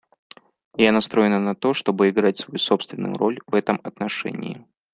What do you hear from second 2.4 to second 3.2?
собственную